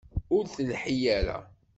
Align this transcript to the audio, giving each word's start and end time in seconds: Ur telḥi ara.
Ur 0.35 0.43
telḥi 0.55 0.97
ara. 1.17 1.37